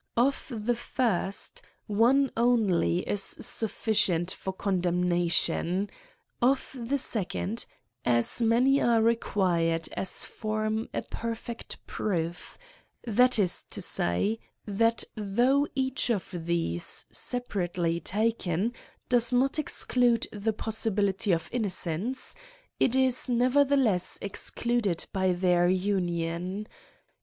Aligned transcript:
Of 0.17 0.47
the 0.49 0.73
first, 0.73 1.61
one 1.85 2.31
only 2.35 3.07
is 3.07 3.21
sufficient 3.21 4.31
for 4.31 4.51
con 4.51 4.81
demnation; 4.81 5.91
of 6.41 6.75
the 6.75 6.97
second, 6.97 7.67
as 8.03 8.41
many 8.41 8.81
are 8.81 8.99
required 8.99 9.87
as 9.95 10.25
form 10.25 10.89
a 10.91 11.03
perfect 11.03 11.85
proof; 11.85 12.57
that 13.03 13.37
is 13.37 13.61
to 13.69 13.79
say^ 13.79 14.39
that 14.65 15.03
though 15.13 15.67
each 15.75 16.09
of 16.09 16.29
these 16.33 17.05
^ 17.11 17.15
separately 17.15 17.99
taken, 17.99 18.73
does 19.07 19.31
not 19.31 19.59
exclude 19.59 20.25
the 20.31 20.51
possibility 20.51 21.31
of 21.31 21.47
innocence, 21.51 22.33
it 22.79 22.95
is 22.95 23.29
nevertheless 23.29 24.17
ex^ 24.23 24.51
eluded 24.65 25.05
by 25.13 25.31
their 25.31 25.69
union. 25.69 26.67